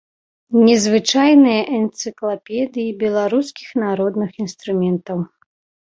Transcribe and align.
Незвычайная 0.67 1.59
энцыклапедыі 1.77 2.97
беларускіх 3.03 3.69
народных 3.83 4.31
інструментаў. 4.45 5.17